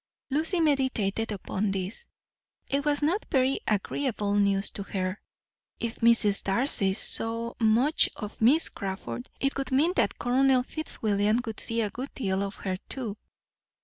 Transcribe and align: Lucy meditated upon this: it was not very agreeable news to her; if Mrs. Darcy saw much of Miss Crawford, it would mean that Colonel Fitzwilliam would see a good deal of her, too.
Lucy 0.31 0.59
meditated 0.59 1.31
upon 1.31 1.69
this: 1.69 2.07
it 2.67 2.83
was 2.83 3.03
not 3.03 3.23
very 3.29 3.59
agreeable 3.67 4.33
news 4.33 4.71
to 4.71 4.81
her; 4.81 5.21
if 5.79 5.97
Mrs. 5.97 6.43
Darcy 6.43 6.95
saw 6.95 7.53
much 7.59 8.09
of 8.15 8.41
Miss 8.41 8.69
Crawford, 8.69 9.29
it 9.39 9.55
would 9.57 9.71
mean 9.71 9.93
that 9.97 10.17
Colonel 10.17 10.63
Fitzwilliam 10.63 11.39
would 11.45 11.59
see 11.59 11.81
a 11.81 11.91
good 11.91 12.11
deal 12.15 12.41
of 12.41 12.55
her, 12.55 12.77
too. 12.89 13.15